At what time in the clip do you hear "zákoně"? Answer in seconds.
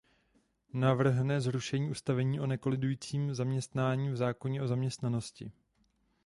4.17-4.61